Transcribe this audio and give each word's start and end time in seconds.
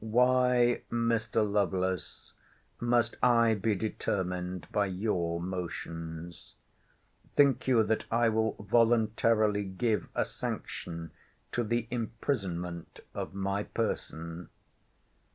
Why, 0.03 0.81
Mr. 0.89 1.47
Lovelace, 1.47 2.33
must 2.79 3.17
I 3.21 3.53
be 3.53 3.75
determined 3.75 4.65
by 4.71 4.87
your 4.87 5.39
motions?—Think 5.39 7.67
you 7.67 7.83
that 7.83 8.05
I 8.09 8.27
will 8.29 8.53
voluntarily 8.53 9.63
give 9.63 10.09
a 10.15 10.25
sanction 10.25 11.11
to 11.51 11.63
the 11.63 11.87
imprisonment 11.91 13.01
of 13.13 13.35
my 13.35 13.61
person? 13.61 14.49